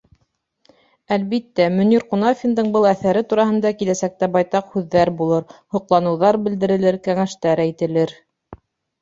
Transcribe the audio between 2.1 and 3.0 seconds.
Ҡунафиндың был